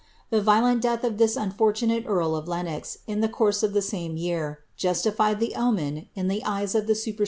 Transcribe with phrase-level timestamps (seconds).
[0.31, 3.83] The violent death of tins unloi' tuiiaie earl of Lenox, in the course of the
[3.83, 7.17] same year, justified the otDen in ihe eyes of the superstitious people.'